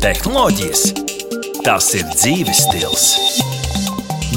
tehnoloģijas. 0.00 0.82
Tas 1.64 1.90
ir 1.96 2.06
dzīves 2.14 2.62
stils. 2.64 3.04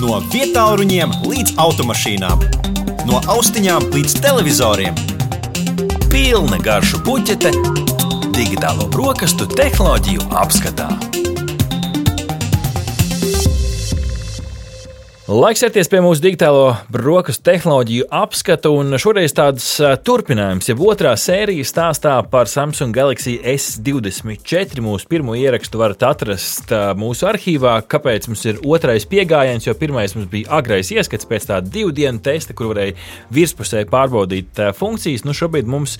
No 0.01 0.19
vietālu 0.33 0.81
ruņiem 0.81 1.13
līdz 1.23 1.55
automašīnām, 1.63 2.43
no 3.07 3.21
austiņām 3.31 3.87
līdz 3.95 4.17
televizoriem. 4.25 4.99
Pilna 6.11 6.59
garšu 6.63 6.99
puķete, 7.07 7.53
digitālo 8.35 8.89
brokastu 8.91 9.47
tehnoloģiju 9.55 10.27
apskatā. 10.43 10.91
Laiks 15.23 15.61
ķerties 15.63 15.87
pie 15.87 16.01
mūsu 16.03 16.19
digitālo 16.19 16.73
brokastu 16.91 17.45
tehnoloģiju 17.47 18.09
apskatu, 18.11 18.73
un 18.75 18.91
šoreiz 18.99 19.31
tāds 19.31 19.65
turpinājums, 20.03 20.65
jau 20.67 20.89
otrā 20.91 21.13
sērija 21.15 21.63
stāstā 21.63 22.17
par 22.27 22.49
Samsung 22.51 22.91
Galaxy 22.91 23.37
S24. 23.39 24.83
Mūsu 24.83 25.07
pirmo 25.07 25.31
ierakstu 25.39 25.79
varat 25.79 26.03
atrast 26.03 26.73
mūsu 26.99 27.29
arhīvā. 27.29 27.77
Kāpēc 27.87 28.27
mums 28.27 28.43
ir 28.51 28.59
otrais 28.67 29.07
pieejams? 29.07 29.63
Jo 29.69 29.77
pirmais 29.79 30.11
mums 30.17 30.27
bija 30.27 30.57
agrais 30.57 30.91
ieskats 30.91 31.29
pēc 31.29 31.47
tāda 31.53 31.71
divu 31.71 31.95
dienu 31.95 32.19
testa, 32.19 32.51
kur 32.51 32.73
varēja 32.73 32.97
virspusēji 33.31 33.87
pārbaudīt 33.95 34.59
funkcijas. 34.75 35.23
Nu, 35.23 35.31
šobrīd 35.31 35.71
mums 35.71 35.95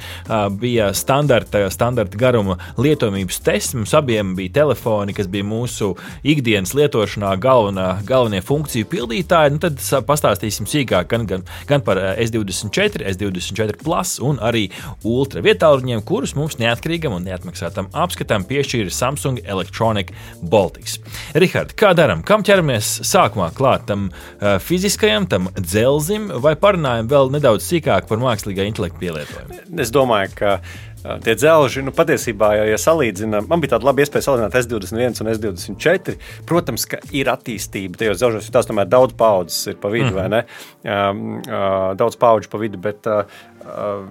bija 0.60 0.90
standarta, 0.92 1.64
standarta 1.72 2.20
garuma 2.20 2.60
lietojamības 2.76 3.40
tests. 3.48 3.80
Mums 3.80 3.96
abiem 3.96 4.36
bija 4.36 4.58
telefoni, 4.60 5.16
kas 5.16 5.32
bija 5.32 5.48
mūsu 5.48 5.94
ikdienas 6.28 6.76
lietošanā 6.76 7.38
galvenā, 7.40 7.90
galvenie 8.04 8.44
funkciju 8.44 8.92
pildītāji 8.92 9.12
pildītāji, 9.24 9.54
nu 9.54 9.60
tad 9.62 9.80
pastāstīsim 10.08 10.68
sīkāk 10.68 11.08
gan, 11.10 11.26
gan, 11.26 11.44
gan 11.68 11.82
par 11.82 11.98
S24, 12.18 13.04
S24 13.14 13.80
Plus 13.84 14.20
un 14.22 14.40
arī 14.42 14.70
Ultra 15.04 15.42
vietāluņiem, 15.42 16.04
kurus 16.04 16.36
mums 16.36 16.58
neatkarīgam 16.60 17.16
un 17.16 17.26
neatmaksātam 17.28 17.90
apskatam 17.94 18.46
piešķīra 18.46 18.92
Samsung 18.92 19.40
Electronic 19.46 20.14
Baltics. 20.42 21.00
Rihard, 21.36 21.74
kā 21.76 21.94
darām? 21.94 22.24
Kam 22.24 22.44
ķeramies 22.44 23.02
sākumā 23.08 23.52
klāt 23.56 23.88
tam 23.88 24.10
uh, 24.12 24.60
fiziskajam, 24.60 25.28
tam 25.28 25.50
dzelzim, 25.58 26.30
vai 26.44 26.56
parunājam 26.56 27.10
vēl 27.12 27.34
nedaudz 27.34 27.68
sīkāk 27.68 28.08
par 28.10 28.22
mākslīgā 28.22 28.68
intelekta 28.68 29.00
pielietojumu? 29.02 29.64
Es 29.84 29.94
domāju, 29.94 30.34
ka 30.38 30.58
Tie 31.04 31.36
dzelži, 31.36 31.84
nu, 31.84 31.92
patiesībā, 31.96 32.54
ja, 32.56 32.68
ja 32.72 32.78
salīdzinām, 32.80 33.50
man 33.50 33.64
bija 33.64 33.74
tāda 33.76 33.90
laba 33.90 34.04
iespēja 34.04 34.28
salīdzināt 34.30 34.56
S21 34.62 35.20
un 35.24 35.32
S24. 35.34 36.16
Protams, 36.48 36.86
ka 36.88 37.02
ir 37.12 37.32
attīstība 37.32 38.00
tajos 38.00 38.22
dzelžos, 38.22 38.48
jo 38.48 38.56
tās 38.56 38.70
tomēr 38.70 38.88
daudz 38.88 39.16
paudzes 39.20 39.74
ir 39.74 39.80
pa 39.84 39.92
vidu, 39.92 40.14
mm. 40.14 40.20
vai 40.22 40.28
ne? 40.32 40.42
Um, 40.88 41.26
uh, 41.44 41.92
daudz 42.00 42.16
paudžu 42.22 42.52
pa 42.54 42.62
vidu, 42.62 42.80
bet, 42.84 43.04
uh, 43.12 43.44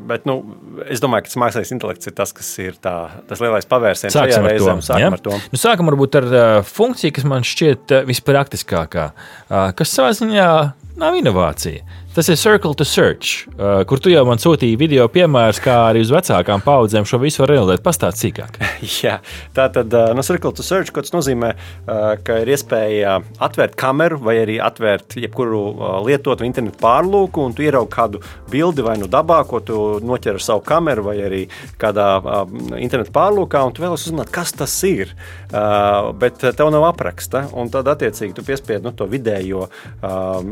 bet 0.09 0.27
nu, 0.29 0.39
es 0.91 1.03
domāju, 1.03 1.27
ka 1.27 1.33
tas 1.33 1.41
mākslīgais 1.43 1.73
intelekts 1.75 2.11
ir 2.11 2.17
tas, 2.17 2.35
kas 2.37 2.51
ir 2.63 2.77
tā, 2.83 2.95
tas 3.29 3.43
lielais 3.43 3.69
pavērsiens. 3.69 4.15
Sāksim 4.15 4.49
ar 4.49 4.59
to. 4.59 4.77
Sākam 4.87 5.05
ja? 5.05 5.11
ar 5.13 5.25
to. 5.25 5.41
Nu, 5.53 5.61
sākam 5.61 5.91
varbūt 5.93 6.21
ar 6.23 6.29
uh, 6.29 6.45
funkciju, 6.67 7.17
kas 7.19 7.29
man 7.29 7.47
šķiet 7.47 7.97
uh, 7.97 8.07
vispraktiskākā, 8.09 9.09
uh, 9.13 9.67
kas 9.79 9.93
savā 9.97 10.15
ziņā 10.19 10.49
nav 11.01 11.19
inovācija. 11.19 11.85
Tas 12.13 12.29
ir 12.29 12.37
Circle 12.37 12.75
to 12.77 12.85
Search, 12.85 13.47
uh, 13.57 13.87
kur 13.89 13.97
tu 13.97 14.11
jau 14.13 14.21
man 14.29 14.37
sūtīji 14.37 14.77
video 14.77 15.07
piemērus, 15.09 15.63
kā 15.65 15.79
arī 15.89 16.03
uz 16.05 16.11
vecākām 16.13 16.61
paudzēm 16.61 17.07
šo 17.09 17.17
visu 17.23 17.41
var 17.41 17.55
realizēt. 17.55 17.81
Pastāst 17.87 18.21
sīkāk. 18.21 18.59
Jā, 19.01 19.15
tā 19.57 19.71
tad 19.73 19.95
uh, 19.97 20.11
no 20.13 20.21
Circle 20.27 20.53
to 20.53 20.67
Search, 20.67 20.93
kas 20.93 21.15
nozīmē, 21.15 21.55
uh, 21.57 22.03
ka 22.21 22.43
ir 22.43 22.53
iespēja 22.53 23.15
atvērt 23.41 23.79
kameru 23.81 24.21
vai 24.27 24.37
arī 24.43 24.59
atvērt 24.61 25.17
jebkuru 25.23 25.63
lietotu 26.05 26.45
internetu 26.45 26.83
pārlūku, 26.85 27.47
un 27.49 27.57
tu 27.57 27.65
ieraugi 27.65 27.95
kādu 27.97 28.21
bildi 28.53 28.85
vai 28.85 28.99
nu 29.01 29.09
dabā, 29.09 29.41
ko 29.49 29.61
tu 29.61 29.79
noķer 30.03 30.39
ar 30.39 30.45
savu 30.45 30.65
kameru, 30.67 31.07
vai 31.11 31.17
arī 31.27 31.43
kādā 31.81 32.09
internetu 32.79 33.13
pārlūkā, 33.15 33.63
un 33.67 33.75
tu 33.75 33.85
vēlaties 33.85 34.09
uzzināt, 34.09 34.33
kas 34.35 34.55
tas 34.57 34.75
ir. 34.89 35.15
Bet 36.23 36.43
tev 36.43 36.71
nav 36.73 36.87
apraksta, 36.89 37.47
un 37.59 37.71
tad 37.73 37.89
attiecīgi 37.93 38.37
tu 38.37 38.45
piespied 38.47 38.85
nu, 38.85 38.93
to 38.97 39.07
vidējo, 39.11 39.67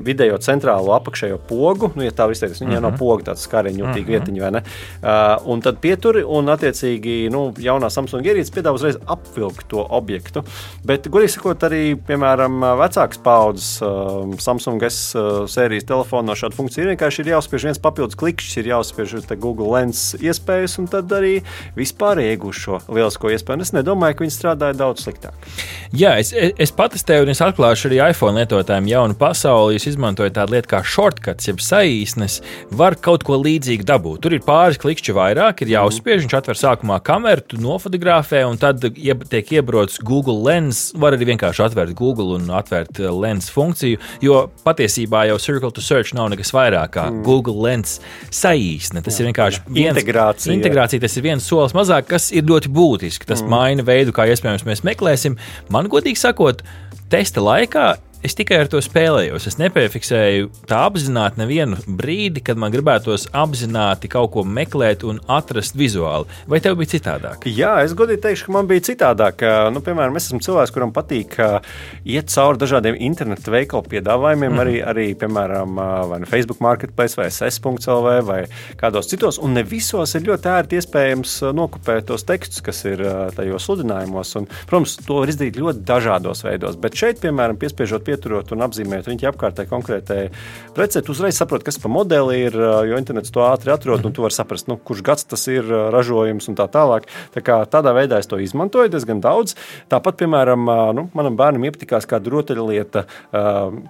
vidējo 0.06 0.38
centrālo 0.44 0.94
apakšējo 0.98 1.40
pogu, 1.48 1.92
nu, 1.96 2.04
ja 2.04 2.14
tā 2.14 2.28
viņai 2.60 2.66
mm 2.66 2.84
-hmm. 2.84 2.90
nav 2.90 2.98
poga, 2.98 3.30
tāds 3.30 3.46
skariņš, 3.46 3.78
jūtīgi 3.80 4.00
mm 4.00 4.06
-hmm. 4.06 4.18
vietiņa, 4.18 4.40
vai 4.42 4.50
ne? 4.50 4.62
Uh, 5.02 5.52
un 5.52 5.60
tad 5.60 5.78
pieturi, 5.80 6.22
un 6.24 6.48
attiecīgi 6.48 7.30
nu, 7.30 7.52
jaunā 7.58 7.90
Samsung 7.90 8.26
ierīce 8.26 8.52
piedāvā 8.52 8.74
uzreiz 8.74 8.98
apvilkt 9.06 9.68
to 9.68 9.86
objektu. 9.90 10.42
Bet, 10.84 11.06
godīgi 11.06 11.34
sakot, 11.36 11.62
arī, 11.62 11.96
piemēram, 11.96 12.60
vecākas 12.80 13.18
paudzes 13.18 13.82
uh, 13.82 14.38
Samsung 14.38 14.82
S 14.82 15.14
uh, 15.14 15.46
sērijas 15.46 15.84
telefonā 15.84 16.34
šāda 16.34 16.56
funkcija 16.56 16.84
ir 16.84 16.90
vienkārši 16.94 17.20
ir 17.20 17.32
jāuzspiež 17.34 17.64
viens 17.64 17.78
papildus 17.78 18.16
klikšķis, 18.16 18.56
ir 18.56 18.66
jāuzspiež 18.80 19.16
Google 19.40 19.72
Lens 19.74 20.14
iespējas, 20.20 20.78
un 20.78 20.88
tad 20.90 21.10
arī 21.16 21.40
vispār 21.76 22.22
iegūst 22.22 22.66
šo 22.66 22.80
lielisko 22.88 23.34
iespēju. 23.34 23.66
Es 23.66 23.74
nedomāju, 23.74 24.18
ka 24.18 24.24
viņi 24.24 24.36
strādāja 24.36 24.78
daudz 24.78 25.04
sliktāk. 25.04 25.34
Jā, 25.96 26.14
es, 26.22 26.30
es 26.32 26.72
patestēju, 26.74 27.26
un 27.26 27.34
es 27.34 27.42
atklāšu 27.42 27.90
arī 27.90 28.00
iPhone 28.10 28.38
lietotājiem 28.38 28.90
jaunu 28.92 29.18
pasauli. 29.18 29.80
Es 29.80 29.88
izmantoju 29.90 30.32
tādu 30.36 30.56
lietu 30.56 30.70
kā 30.70 30.82
shortcut 30.86 31.40
ieraksts, 31.40 31.48
jeb 31.48 31.60
saīsnes, 31.60 32.40
var 32.70 32.96
kaut 32.96 33.24
ko 33.24 33.38
līdzīgu 33.40 33.84
dabūt. 33.84 34.20
Tur 34.22 34.34
ir 34.34 34.44
pāris 34.44 34.78
klikšķi 34.80 35.14
vairāk, 35.16 35.62
ir 35.62 35.74
jāuzspiež, 35.76 36.24
viņš 36.24 36.36
atver 36.36 36.56
sākumā 36.58 37.00
kameru, 37.02 37.42
tu 37.42 37.60
nofotografē, 37.60 38.44
un 38.46 38.58
tad 38.58 38.80
tiek 38.80 39.52
iebrots 39.52 40.00
Google 40.02 40.40
Lens. 40.44 40.92
Var 40.94 41.16
arī 41.16 41.30
vienkārši 41.32 41.64
atvērt 41.66 41.94
Google 41.96 42.36
un 42.38 42.50
atvērt 42.50 43.00
eh, 43.00 43.10
Lens 43.10 43.50
funkciju, 43.50 43.98
jo 44.20 44.48
patiesībā 44.64 45.26
jau 45.30 45.38
Circle 45.40 45.72
to 45.72 45.80
Search 45.80 46.14
nav 46.14 46.30
nekas 46.32 46.52
vairāk 46.52 46.94
kā 46.96 47.08
mm. 47.10 47.22
Google 47.26 47.60
Lens 47.64 47.98
saīsne. 48.70 49.02
Tas 49.04 49.16
jā, 49.16 49.24
ir 49.24 49.30
vienkārši 49.30 49.62
viens, 49.68 49.94
integrācija. 49.94 50.54
integrācija. 50.54 51.02
Tas 51.02 51.16
ir 51.16 51.26
viens 51.26 51.46
solis 51.46 51.74
mazāk, 51.76 52.08
kas 52.10 52.30
ir 52.32 52.46
ļoti 52.48 52.70
būtiski. 52.72 53.26
Tas 53.28 53.42
mm. 53.42 53.50
maina 53.50 53.86
veidu, 53.86 54.14
kā 54.16 54.28
iespējams 54.30 54.66
mēs 54.68 54.84
meklēsim. 54.86 55.38
Man 55.72 55.90
godīgi 55.90 56.20
sakot, 56.20 56.62
testa 57.10 57.42
laikā 57.44 57.94
es 58.22 58.36
tikai 58.36 58.58
ar 58.62 58.68
to 58.70 58.80
spēlējos. 58.84 59.46
Es 59.48 59.56
nepiefiksēju 59.60 60.50
tā 60.68 60.82
apzināti 60.88 61.40
nevienu 61.40 61.78
brīdi, 61.86 62.42
kad 62.44 62.58
man 62.60 62.72
gribētos 62.74 63.26
apzināti 63.36 64.10
kaut 64.12 64.32
ko 64.34 64.44
meklēt 64.44 65.04
un 65.08 65.22
atrast 65.30 65.76
vizuāli. 65.78 66.28
Vai 66.50 66.60
tev 66.64 66.76
bija 66.80 66.92
citādāk? 66.96 67.46
Jā, 67.48 67.78
es 67.84 67.94
godīgi 67.96 68.22
teikšu, 68.26 68.48
ka 68.48 68.56
man 68.58 68.68
bija 68.70 68.84
citādāk. 68.90 69.44
Nu, 69.72 69.82
piemēram, 69.84 70.18
es 70.20 70.28
esmu 70.28 70.42
cilvēks, 70.44 70.74
kuram 70.74 70.92
patīk 70.96 71.38
iet 72.04 72.32
cauri 72.34 72.60
dažādiem 72.60 72.98
internetu 73.08 73.54
veikalu 73.54 73.88
piedāvājumiem, 73.94 74.52
mm. 74.52 74.62
arī, 74.64 74.76
arī 74.92 75.06
piemēram, 75.20 75.80
vai 76.12 76.20
nu 76.22 76.28
Facebook 76.28 76.60
Marketplace, 76.64 77.16
vai 77.18 77.30
SS.CLV, 77.30 78.12
vai 78.28 78.40
kādos 78.80 79.08
citos. 79.10 79.40
Un 79.40 79.56
ne 79.56 79.64
visos 79.66 80.14
ir 80.18 80.28
ļoti 80.28 80.52
ērti 80.52 80.80
iespējams 80.80 81.38
nokopēt 81.56 82.10
tos 82.10 82.26
tekstus, 82.28 82.60
kas 82.64 82.84
ir 82.88 83.02
tajos 83.36 83.68
sludinājumos. 83.68 84.36
Un, 84.40 84.50
protams, 84.68 84.98
to 85.06 85.22
var 85.22 85.32
izdarīt 85.32 85.58
ļoti 85.60 85.84
dažādos 85.88 86.44
veidos. 86.44 86.76
Bet 86.80 87.00
šeit, 87.00 87.20
piemēram, 87.24 87.58
piespiežot 87.60 88.09
pieturot 88.10 88.50
un 88.54 88.66
apzīmēt 88.66 89.08
viņa 89.10 89.30
apkārtē 89.30 89.66
konkrētai 89.70 90.20
precei, 90.76 91.02
tu 91.06 91.14
uzreiz 91.14 91.38
saproti, 91.38 91.68
kas 91.68 91.78
pa 91.80 91.90
modeli 91.92 92.42
ir, 92.48 92.56
jo 92.90 92.98
internets 92.98 93.32
to 93.34 93.44
ātri 93.46 93.72
atrod, 93.74 94.04
un 94.06 94.14
tu 94.16 94.24
vari 94.24 94.36
saprast, 94.36 94.68
nu, 94.70 94.76
kurš 94.76 95.04
gads 95.06 95.28
tas 95.30 95.46
ir 95.50 95.66
ražojums 95.94 96.50
un 96.50 96.58
tā 96.58 96.66
tālāk. 96.72 97.08
Tā 97.34 97.44
kā 97.46 97.60
tādā 97.70 97.94
veidā 97.96 98.20
es 98.20 98.30
to 98.30 98.40
izmantoju 98.42 98.92
diezgan 98.92 99.22
daudz. 99.24 99.56
Tāpat, 99.92 100.18
piemēram, 100.22 100.70
nu, 100.96 101.06
manam 101.16 101.38
bērnam 101.38 101.66
iepatikās 101.68 102.08
kāda 102.10 102.32
rotaļlieta 102.34 103.04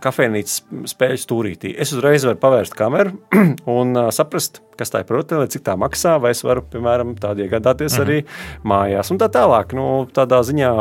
kafejnīcas 0.04 0.59
spēļu 0.92 1.22
stūrītī. 1.25 1.75
Es 1.80 1.94
uzreiz 1.97 2.26
varu 2.28 2.41
pavērst 2.42 2.76
kameru 2.78 3.16
un 3.78 3.97
saprast, 4.14 4.62
kas 4.80 4.92
tā 4.92 5.03
ir 5.03 5.09
par 5.09 5.20
rotaļlietu, 5.20 5.56
cik 5.56 5.66
tā 5.66 5.76
maksā, 5.80 6.16
vai 6.22 6.32
es 6.34 6.44
varu, 6.47 6.64
piemēram, 6.72 7.14
tādu 7.20 7.44
iegādāties 7.47 7.98
mhm. 7.98 8.04
arī 8.04 8.20
mājās. 8.66 9.12
Un 9.12 9.20
tā 9.20 9.30
tālāk, 9.32 9.75
nu, 9.76 9.88
tādā 10.16 10.42
ziņā 10.47 10.72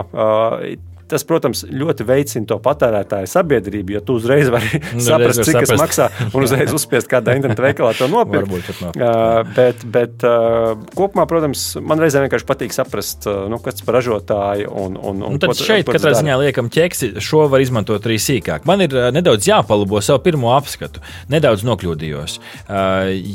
Tas, 1.09 1.25
protams, 1.25 1.63
ļoti 1.65 2.05
veicina 2.05 2.45
to 2.49 2.59
patērētāju 2.61 3.29
sabiedrību, 3.29 3.95
jo 3.95 4.01
tu 4.05 4.17
uzreiz 4.19 4.49
vari 4.53 4.81
nu, 4.93 5.01
saprast, 5.07 5.41
cik 5.47 5.57
tas 5.63 5.73
maksā, 5.81 6.09
un 6.29 6.45
uzreiz 6.45 6.73
uzspiest 6.77 7.09
kādā 7.09 7.33
interneta 7.37 7.65
veikalā 7.65 7.95
to 7.97 8.09
nopirkt. 8.11 8.69
uh, 8.93 9.41
bet 9.55 9.85
bet 9.89 10.25
uh, 10.27 10.75
kopumā, 10.97 11.25
protams, 11.29 11.71
man 11.81 12.01
reizēm 12.01 12.27
vienkārši 12.27 12.47
patīk 12.49 12.75
saprast, 12.75 13.25
uh, 13.29 13.47
nu, 13.51 13.57
kas 13.63 13.81
par 13.85 13.97
ražotāju. 13.99 14.69
Un, 14.69 14.97
un, 14.97 15.23
un 15.25 15.35
un 15.35 15.41
tad 15.41 15.53
ko, 15.53 15.57
šeit 15.71 15.89
katrā 15.89 16.13
ziņā 16.19 16.37
liekam 16.43 16.69
ķeksi, 16.73 17.15
šo 17.23 17.47
var 17.51 17.63
izmantot 17.63 18.05
arī 18.05 18.19
sīkāk. 18.21 18.67
Man 18.69 18.85
ir 18.85 18.93
nedaudz 19.15 19.49
jāpalabo 19.49 20.01
savu 20.05 20.21
pirmo 20.27 20.53
apskatu. 20.55 21.01
Nedaudz 21.31 21.65
nokļūdījos, 21.67 22.37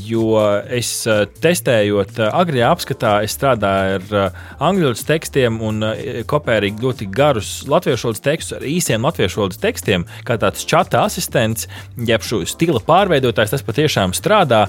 jo 0.08 0.38
es 0.78 0.92
testējot 1.42 2.22
agrajā 2.30 2.70
apskatā, 2.74 3.16
es 3.26 3.34
strādāju 3.34 3.98
ar 3.98 4.38
angļu 4.62 4.94
tekstiem 5.04 5.58
un 5.64 5.82
uh, 5.84 6.22
kopērīgi 6.28 6.84
ļoti 6.84 7.08
garus 7.14 7.63
latviešu 7.70 8.14
tekstus 8.24 8.58
ar 8.58 8.66
īsiem 8.68 9.04
latviešu 9.04 9.48
tekstiem, 9.60 10.06
kā 10.26 10.36
tāds 10.40 10.64
čata 10.68 11.04
asistents, 11.04 11.68
jeb 12.08 12.24
šo 12.24 12.42
stila 12.48 12.82
pārveidotājs, 12.84 13.54
tas 13.54 13.66
patiešām 13.66 14.14
strādā. 14.16 14.64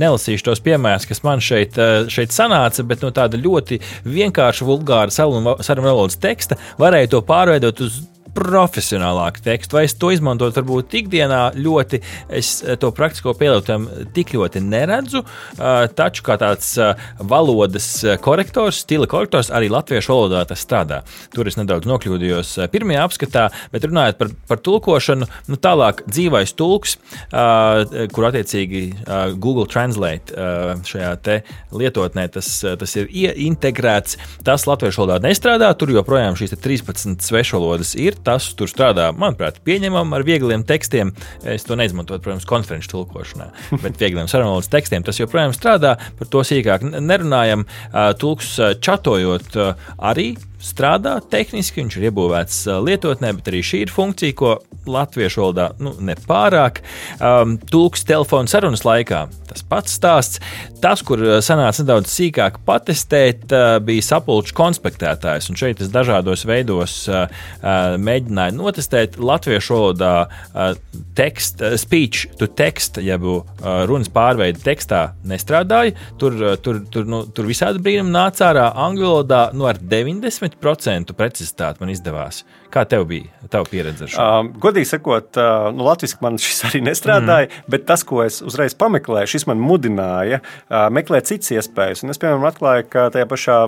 Nelasīšu 0.00 0.48
tos 0.48 0.62
piemērus, 0.64 1.08
kas 1.10 1.24
man 1.26 1.42
šeit, 1.44 1.78
šeit 2.12 2.34
sanāca, 2.34 2.86
bet 2.86 3.04
no 3.04 3.12
tāda 3.14 3.40
ļoti 3.40 3.80
vienkārša, 4.08 4.68
vulgāra 4.68 5.14
sarunu 5.14 5.86
valodas 5.88 6.20
teksta 6.20 6.58
varēja 6.80 7.14
to 7.14 7.22
pārveidot 7.26 7.84
uz 7.84 8.02
profesionālāku 8.34 9.42
tekstu, 9.44 9.78
vai 9.78 9.84
es 9.88 9.94
to 9.98 10.10
izmantotu 10.14 10.60
varbūt 10.60 10.96
ikdienā 11.00 11.40
ļoti, 11.58 12.00
es 12.34 12.56
to 12.80 12.90
praktisko 12.94 13.34
pielietojumu 13.38 14.08
tik 14.16 14.34
ļoti 14.34 14.62
neredzu, 14.64 15.22
taču 15.94 16.24
kā 16.26 16.36
tāds 16.40 16.74
valodas 17.18 17.88
korektors, 18.24 18.82
stila 18.84 19.08
korektors 19.10 19.52
arī 19.54 19.70
latviešu 19.72 20.12
valodā 20.12 20.44
tas 20.50 20.64
strādā. 20.64 21.02
Tur 21.34 21.48
es 21.50 21.58
nedaudz 21.60 21.88
nokļūdījos 21.90 22.56
pirmajā 22.72 23.04
apskatā, 23.06 23.46
bet 23.72 23.86
runājot 23.86 24.20
par, 24.20 24.32
par 24.50 24.62
tulkošanu, 24.66 25.28
nu 25.50 25.60
tālāk 25.60 26.02
dzīvais 26.08 26.54
tulks, 26.58 26.96
kur 27.30 28.28
attiecīgi 28.30 28.84
Google 29.38 29.68
Translate 29.70 30.34
šajā 30.90 31.14
lietotnē 31.74 32.26
tas, 32.34 32.50
tas 32.64 32.96
ir 32.98 33.08
integrēts. 33.46 34.18
Tas 34.44 34.66
latviešu 34.68 35.04
valodā 35.04 35.22
nestrādā, 35.28 35.70
tur 35.78 35.92
joprojām 35.94 36.36
šīs 36.38 36.56
13 36.58 37.24
svešvalodas 37.24 37.94
ir. 38.00 38.18
Tas 38.24 38.46
tur 38.56 38.70
strādā, 38.70 39.10
manuprāt, 39.16 39.60
pieņemam 39.66 40.14
ar 40.16 40.24
viegliem 40.26 40.64
tekstiem. 40.66 41.12
Es 41.54 41.66
to 41.68 41.76
neizmantotu, 41.78 42.22
protams, 42.24 42.48
konferenču 42.48 42.94
tulkošanā, 42.94 43.50
bet 43.84 44.00
viegliem 44.00 44.30
sarunvalodas 44.30 44.72
tekstiem 44.72 45.04
tas 45.06 45.20
joprojām 45.20 45.54
strādā. 45.56 45.96
Par 46.18 46.32
to 46.32 46.44
sīkāk 46.46 46.86
nerunājam. 46.96 47.66
Tulks 48.20 48.56
čatojot 48.84 49.56
arī 49.98 50.32
strādā 50.64 51.18
tehniski, 51.30 51.82
viņš 51.82 51.98
ir 51.98 52.08
iebūvēts 52.08 52.60
lietotnē, 52.84 53.34
bet 53.38 53.50
arī 53.52 53.60
šī 53.66 53.84
ir 53.84 53.92
funkcija, 53.92 54.36
ko 54.38 54.54
latviešu 54.88 55.42
valodā 55.42 55.70
nu, 55.82 55.94
nepārāk. 56.04 56.80
Um, 57.18 57.58
Tūks 57.70 58.04
telefona 58.08 58.50
sarunas 58.50 58.84
laikā 58.86 59.26
tas 59.54 59.64
pats 59.68 59.94
stāsts. 59.98 60.40
Tas, 60.82 61.02
kur 61.06 61.20
sanāca 61.44 61.84
nedaudz 61.84 62.10
sīkāk 62.12 62.58
patestēt, 62.66 63.52
bija 63.84 64.04
sapulču 64.04 64.56
konspektētājs. 64.58 65.48
Un 65.50 65.58
šeit 65.60 65.82
es 65.84 65.92
dažādos 65.94 66.44
veidos 66.48 66.96
uh, 67.08 67.26
mēģināju 68.14 68.56
notestēt 68.58 69.18
latviešu 69.18 69.74
valodā 69.76 70.12
uh, 70.24 70.72
tekst, 71.18 71.62
uh, 71.62 71.76
speech 71.80 72.28
to 72.40 72.48
text, 72.48 72.98
jeb 73.02 73.26
uh, 73.28 73.42
runas 73.88 74.10
pārveidi 74.14 74.62
tekstā 74.64 75.04
nestrādāja. 75.28 75.94
Tur, 76.20 76.38
uh, 76.40 76.56
tur, 76.62 76.82
tur, 76.90 77.08
nu, 77.10 77.24
tur 77.34 77.48
visādi 77.50 77.82
brīnumi 77.84 78.14
nāca 78.14 78.50
ārā 78.52 78.68
angļu 78.86 79.08
valodā 79.10 79.44
nu, 79.56 79.68
ar 79.70 79.80
90% 79.80 81.16
precizitāti 81.18 81.82
man 81.82 81.94
izdevās. 81.94 82.44
Kā 82.74 82.82
tev 82.90 83.04
bija? 83.06 83.28
Tava 83.52 83.68
pieredze 83.70 84.06
ar 84.06 84.10
šo? 84.10 84.22
Uh, 84.22 84.48
godīgi 84.62 84.88
sakot, 84.90 85.28
uh, 85.38 85.68
nu, 85.74 85.84
Latvijas 85.86 86.16
man 86.24 86.38
šis 86.42 86.64
arī 86.70 86.80
nestrādāja, 86.82 87.46
mm. 87.46 87.68
bet 87.70 87.86
tas, 87.86 88.02
ko 88.06 88.24
es 88.24 88.40
uzreiz 88.42 88.74
pameklēju, 88.78 89.30
šis 89.30 89.46
man 89.50 89.62
mudināja 89.62 90.40
uh, 90.40 90.88
meklēt 90.94 91.30
citas 91.30 91.52
iespējas. 91.54 92.02
Un 92.02 92.14
es, 92.14 92.18
piemēram, 92.22 92.46
atklāju, 92.50 92.88
ka 92.90 93.06
tajā 93.14 93.28
pašā 93.30 93.58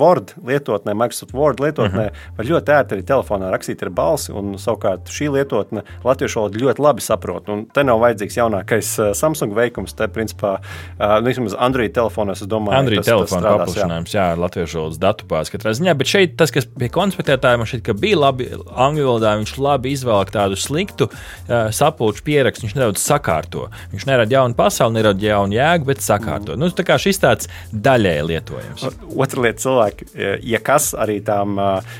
Word 0.00 0.34
lietotnē, 0.48 0.96
Microsoft 0.98 1.36
Word 1.36 1.62
lietotnē, 1.62 2.08
mm 2.08 2.16
-hmm. 2.16 2.36
var 2.40 2.50
ļoti 2.50 2.74
ērti 2.78 2.96
arī 2.96 3.06
telefonā 3.06 3.52
rakstīt 3.54 3.86
ar 3.86 3.92
balsi, 3.96 4.32
un 4.36 4.56
savukārt 4.60 5.10
šī 5.12 5.30
lietotne 5.34 5.84
latviešu 6.04 6.42
valodu 6.42 6.62
ļoti 6.64 6.84
labi 6.84 7.04
saprot. 7.04 7.50
Un 7.52 7.64
te 7.72 7.84
nav 7.86 8.02
vajadzīgs 8.04 8.38
jaunākais 8.40 8.92
uh, 9.00 9.12
Samsung 9.16 9.56
veikums, 9.56 9.96
te 9.96 10.08
principā, 10.12 10.56
uh, 10.60 11.16
nu, 11.20 11.30
vismaz 11.30 11.56
Android 11.68 11.94
telefonos, 11.96 12.44
es 12.44 12.50
domāju, 12.50 12.78
Android 12.82 13.02
tas, 13.02 13.26
strādās, 13.30 13.64
paplašinājums, 13.64 14.14
jā, 14.16 14.28
jā 14.32 14.40
latviešu 14.42 14.82
valodas 14.82 15.00
datubāzi 15.02 15.54
katrā 15.56 15.74
ziņā, 15.78 15.96
bet 15.98 16.12
šeit 16.12 16.36
tas, 16.40 16.52
kas 16.54 16.68
pie 16.68 16.90
konspektētājiem 16.92 17.64
ka 17.86 17.94
bija 17.96 18.18
labi 18.20 18.48
angļu 18.52 19.06
valodā 19.06 19.34
viņš 19.40 19.54
labi 19.62 19.92
izvēlēja 19.94 20.32
tādu 20.34 20.58
sliktu 20.60 21.08
uh, 21.08 21.68
sapulču 21.74 22.24
pierakstu. 22.26 22.66
Viņš 22.66 22.76
nedaudz 22.76 23.02
sakārto. 23.02 23.66
Viņš 23.92 24.06
nerada 24.08 24.38
jaunu 24.38 24.56
pasauli, 24.58 24.98
nerada 24.98 25.22
jaunu 25.22 25.56
jēgu, 25.56 25.88
bet 25.90 26.04
sakārto. 26.04 26.54
Mm. 26.54 26.64
Nu, 26.64 26.70
tā 26.74 26.86
kā 26.86 26.98
šis 27.00 27.20
tāds 27.22 27.50
daļēji 27.72 28.26
lietojams. 28.30 28.86
Otra 29.14 29.46
lieta, 29.46 29.62
cilvēki, 29.64 30.08
ja 30.46 30.60
kas 30.64 30.90
arī 30.98 31.18
tām 31.26 31.60
uh, 31.60 31.96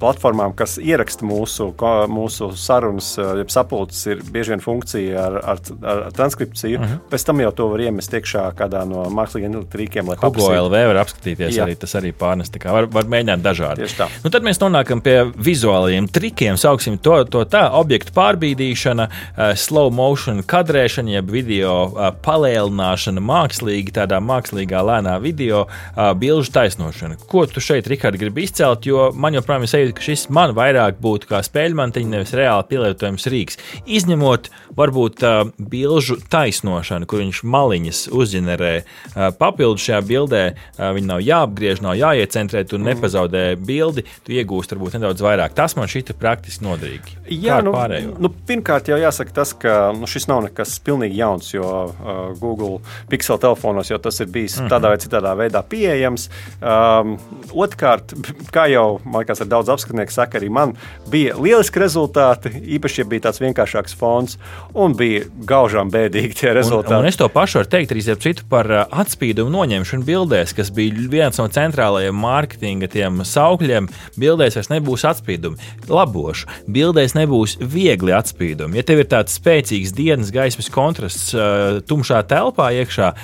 platformām, 0.00 0.49
kas 0.56 0.78
ieraksta 0.78 1.26
mūsu, 1.26 1.70
mūsu 2.10 2.50
sarunas, 2.56 3.12
ja 3.18 3.44
sapulces, 3.48 4.02
ir 4.10 4.22
bieži 4.32 4.54
vien 4.54 4.64
funkcija 4.64 5.26
ar, 5.26 5.38
ar, 5.54 5.62
ar 5.82 6.02
transkripciju. 6.16 6.78
Mm 6.78 6.84
-hmm. 6.84 6.98
Pēc 7.10 7.26
tam 7.26 7.40
jau 7.40 7.52
to 7.52 7.68
var 7.68 7.80
iemest 7.80 8.12
iekšā 8.12 8.44
kādā 8.58 8.84
no 8.88 9.04
mākslīgiem 9.10 9.50
intelektrīkiem. 9.54 10.10
Google 10.20 10.60
LV 10.60 10.86
var 10.92 11.02
apskatīties 11.04 11.56
Jā. 11.56 11.64
arī 11.64 11.76
tas 11.78 11.94
arī 11.94 12.12
pārnest. 12.12 12.58
Var, 12.64 12.86
var 12.86 13.04
mēģināt 13.04 13.42
dažādi. 13.42 13.86
Nu, 14.24 14.30
tad 14.30 14.42
mēs 14.42 14.60
nonākam 14.60 15.00
pie 15.00 15.24
vizuālajiem 15.36 16.08
trikiem, 16.08 16.56
sauksim 16.56 16.98
to, 16.98 17.24
to 17.24 17.44
tā, 17.44 17.70
objektu 17.72 18.12
pārbīdīšana, 18.16 19.08
uh, 19.08 19.54
slow 19.54 19.90
motion 19.94 20.42
kadrēšana, 20.42 21.16
jeb 21.18 21.30
video 21.30 21.74
uh, 21.88 22.10
palielināšana 22.24 23.22
mākslīgi, 23.24 23.94
tādā 24.00 24.20
mākslīgā 24.24 24.82
lēnā 24.86 25.16
video, 25.22 25.66
uh, 25.66 26.12
bilžu 26.18 26.52
taisnošana. 26.52 27.20
Ko 27.30 27.46
tu 27.46 27.62
šeit, 27.64 27.88
Rihard, 27.90 28.18
gribi 28.20 28.46
izcelt, 28.48 28.86
jo 28.86 29.10
man 29.14 29.36
joprojām 29.38 29.66
ir 29.66 29.72
sajūta, 29.72 29.96
ka 29.98 30.06
šis 30.10 30.26
man 30.40 30.54
vairāk 30.56 31.00
būtu 31.02 31.28
kā 31.30 31.42
spēļmantiņa, 31.44 32.10
nevis 32.14 32.34
reāli 32.36 32.66
pielietojams 32.70 33.26
rīks. 33.32 33.58
Izņemot 33.84 34.48
varbūt 34.78 35.24
uh, 35.26 35.40
bilžu 35.58 36.16
taisnošanu, 36.32 37.08
kur 37.10 37.22
viņš 37.22 37.42
maliņas 37.44 38.02
uzģenerē 38.16 38.72
uh, 38.80 39.28
papildus 39.36 39.84
šajā 39.88 40.00
bildē, 40.08 40.42
uh, 40.54 40.90
viņi 40.96 41.10
nav 41.10 41.22
jāapgriež, 41.24 41.82
nav 41.84 41.98
jāiecentrē, 41.98 42.64
tu 42.68 42.80
nepazaudē 42.80 43.44
bildi, 43.56 44.06
tu 44.26 44.34
iegūsti 44.36 44.76
varbūt 44.76 44.96
nedaudz 44.98 45.24
vairāk. 45.24 45.56
Tas 45.58 45.76
man 45.78 45.90
šķita 45.90 46.16
praktiski 46.20 46.66
noderīgi. 46.66 47.18
Jā, 47.40 47.60
nu, 47.66 47.74
nu, 48.20 48.32
pirmkārt, 48.48 48.90
jau 48.90 48.98
jāsaka 49.00 49.36
tas, 49.40 49.54
ka 49.56 49.76
nu, 49.96 50.08
šis 50.10 50.28
nav 50.30 50.44
nekas 50.48 50.78
pilnīgi 50.86 51.20
jauns, 51.20 51.52
jo 51.52 51.66
uh, 51.90 52.22
Google 52.40 52.80
Pixel 53.10 53.40
telefonos 53.42 53.90
jau 53.92 54.00
tas 54.02 54.20
ir 54.22 54.30
bijis 54.30 54.56
mm 54.56 54.64
-hmm. 54.64 54.72
tādā 54.72 54.94
vai 54.94 55.02
citādā 55.02 55.34
veidā 55.36 55.62
pieejams. 55.66 56.30
Um, 56.60 57.18
Otrkārt, 57.50 58.14
kā 58.54 58.68
jau 58.70 59.00
man 59.04 59.24
liekas, 59.24 59.42
daudz 59.50 59.68
apskatnieku 59.72 60.12
saka, 60.12 60.29
arī 60.38 60.50
man 60.52 60.74
bija 61.10 61.36
lieliski 61.40 61.82
rezultāti, 61.82 62.52
īpaši, 62.76 63.02
ja 63.02 63.08
bija 63.10 63.26
tāds 63.28 63.42
vienkāršāks 63.42 63.96
fons, 63.98 64.36
un 64.74 64.94
bija 64.98 65.26
gaužām 65.48 65.90
bēdīgi 65.92 66.38
tie 66.42 66.54
rezultāti. 66.56 66.94
Un, 66.94 67.04
un 67.04 67.10
es 67.10 67.18
to 67.20 67.28
pašu 67.32 67.60
varu 67.60 67.72
teikt 67.72 67.94
arī 67.94 68.04
citu 68.10 68.46
par 68.50 68.68
uh, 68.70 68.84
atspīdumu 69.02 69.52
noņemšanu 69.54 70.06
bildēs, 70.06 70.54
kas 70.56 70.72
bija 70.74 71.08
viens 71.10 71.40
no 71.40 71.48
centrālajiem 71.50 72.16
mārketinga 72.16 72.90
saukļiem. 73.26 73.88
Bildēs 74.20 74.58
vairs 74.58 74.70
nebūs 74.72 75.06
atspīdumi. 75.08 75.70
Labošu, 75.90 76.48
bildēs 76.70 77.16
nebūs 77.18 77.58
viegli 77.60 78.14
atspīdumi. 78.16 78.80
Ja 78.80 78.86
tev 78.86 79.04
ir 79.04 79.10
tāds 79.10 79.36
spēcīgs 79.40 79.94
dienas 79.96 80.32
gaismas 80.34 80.70
kontrasts 80.72 81.30
uh, 81.34 81.80
tumšā 81.86 82.22
telpā 82.30 82.70
iekšā, 82.80 83.14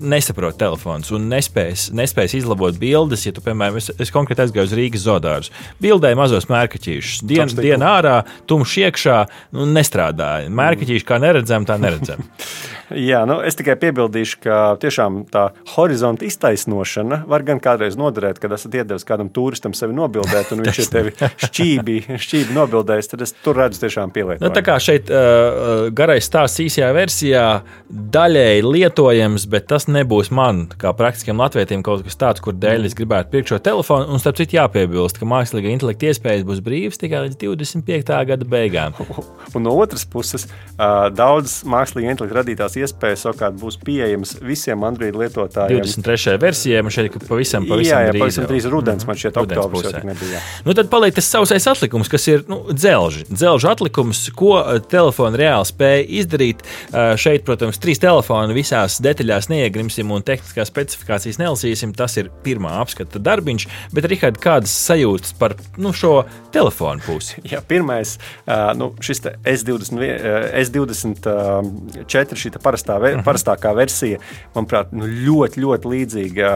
nesaprot 0.00 0.56
telefons 0.60 1.12
un 1.14 1.28
nespēs, 1.32 1.90
nespēs 1.96 2.36
izlabot 2.38 2.76
bildes. 2.80 3.26
Ja 3.26 3.34
tu, 3.34 3.44
piemēram, 3.44 3.78
es, 3.80 3.90
es 4.02 4.12
konkrēti 4.14 4.46
aizgāju 4.46 4.70
uz 4.70 4.76
Rīgas 4.78 5.06
zodārus, 5.06 5.52
bildēju 5.82 6.20
mazos 6.20 6.48
mērkaķīšus, 6.52 7.24
dienas 7.28 7.56
dienā 7.58 7.96
ārā, 7.98 8.18
tumšs 8.50 8.78
iekšā, 8.86 9.18
nu, 9.56 9.66
nestrādāja. 9.72 10.52
Mērkaķīši 10.52 11.08
kā 11.08 11.20
neredzam, 11.22 11.68
tā 11.68 11.78
neredzam. 11.82 12.24
Jā, 12.92 13.22
nu, 13.28 13.38
es 13.44 13.56
tikai 13.56 13.76
piebildīšu, 13.80 14.38
ka 14.42 14.56
tiešām 14.82 15.22
tā 15.32 15.46
horizonta 15.74 16.26
iztaisnošana 16.26 17.22
var 17.30 17.44
gan 17.46 17.60
kādreiz 17.62 17.96
noderēt, 17.96 18.40
kad 18.42 18.52
esat 18.52 18.74
iedevis 18.76 19.06
kādam 19.08 19.30
turistam 19.32 19.72
sevi 19.76 19.96
nobildēt, 19.96 20.52
un 20.52 20.64
viņš 20.64 20.80
ir 20.82 20.90
tevi 20.92 21.14
šķībi, 21.46 21.96
šķībi 22.20 22.56
nobildējis. 22.56 23.12
Tad 23.12 23.24
es 23.24 23.34
tur 23.44 23.58
redzu 23.62 23.84
tiešām 23.84 24.12
pielietojumu. 24.14 24.44
Nu, 24.44 24.52
tā 24.54 24.64
kā 24.66 24.76
šeit 24.82 25.10
uh, 25.12 25.88
garais 25.94 26.28
stāsts 26.28 26.62
īsajā 26.64 26.90
versijā 26.96 27.46
daļēji 27.88 28.66
lietojams, 28.66 29.48
bet 29.52 29.70
tas 29.72 29.81
nebūs 29.90 30.30
man, 30.34 30.64
kā 30.80 30.92
praktiskiem 30.96 31.40
latvietiem, 31.40 31.82
kaut 31.86 32.04
kas 32.06 32.18
tāds, 32.18 32.42
kur 32.44 32.54
dēļ 32.58 32.88
es 32.88 32.96
gribētu 32.98 33.32
pirkt 33.32 33.52
šo 33.52 33.58
telefonu. 33.62 34.08
Un 34.12 34.22
starp 34.22 34.38
citu 34.40 34.58
jāpiebilst, 34.58 35.18
ka 35.20 35.28
mākslīgā 35.28 35.72
intelekta 35.72 36.10
iespējas 36.10 36.46
būs 36.48 36.62
brīvas 36.64 37.00
tikai 37.00 37.24
līdz 37.26 37.38
25. 37.42 38.12
gada 38.30 38.48
beigām. 38.48 38.96
Un 39.56 39.66
no 39.66 39.74
otras 39.78 40.04
puses, 40.08 40.46
uh, 40.48 41.08
daudz 41.12 41.60
mākslīgā 41.68 42.14
intelekta 42.14 42.40
radītās 42.40 42.78
iespējas 42.80 43.26
savukārt 43.26 43.58
būs 43.60 43.78
pieejamas 43.82 44.36
visiem 44.42 44.84
Android 44.86 45.16
lietotājiem. 45.18 45.82
23. 45.82 46.38
versijai 46.42 46.82
man 46.84 46.94
šeit 46.94 47.18
pavisam, 47.28 47.66
pavisam 47.68 47.98
jā, 47.98 48.00
jā, 48.06 48.12
drīz. 48.14 48.22
Pavisam 48.24 48.48
drīz 48.50 48.68
rudens 48.72 49.08
man 49.08 49.18
šeit 49.20 49.38
oktobris 49.40 49.88
jau 49.88 50.04
nebija. 50.06 50.42
Nu, 50.66 50.76
tad 50.78 50.90
paliek 50.92 51.16
tas 51.16 51.28
sausais 51.28 51.66
atlikums, 51.70 52.10
kas 52.12 52.26
ir 52.30 52.44
nu, 52.50 52.62
dzelži. 52.72 53.26
Dzelžu 53.30 53.70
atlikums, 53.72 54.24
ko 54.36 54.54
telefona 54.90 55.38
reāli 55.40 55.68
spēja 55.68 56.06
izdarīt. 56.22 56.64
Šeit, 57.20 57.44
protams, 57.46 57.80
trīs 57.82 58.00
telefoni 58.02 58.56
visās 58.56 58.98
detaļās 59.02 59.50
neiegrimsim 59.72 60.10
un 60.12 60.22
tehniskās 60.24 60.70
specifikācijas 60.70 61.38
nelasīsim. 61.40 61.94
Tas 61.96 62.16
ir 62.20 62.30
pirmā 62.44 62.76
apskata 62.82 63.20
darbiņš, 63.22 63.66
bet, 63.94 64.06
Rihard, 64.10 64.38
kādas 64.42 64.72
sajūtas 64.88 65.34
par 65.38 65.56
nu, 65.80 65.92
šo 65.96 66.24
telefonu 66.52 67.02
pusi? 67.06 67.40
Jā, 67.48 67.62
pirmais, 67.64 68.18
uh, 68.46 68.72
nu, 68.76 68.92
šis 69.02 69.22
S20, 69.48 70.02
S24, 70.60 72.38
šī 72.42 72.52
parastā, 72.62 72.98
uh 72.98 73.02
mhm. 73.02 73.20
-huh. 73.20 73.24
parastākā 73.24 73.74
versija, 73.76 74.18
manuprāt, 74.54 74.92
nu, 74.92 75.06
ļoti, 75.06 75.62
ļoti 75.62 75.92
līdzīga 75.94 76.52